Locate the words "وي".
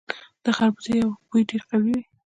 1.97-2.01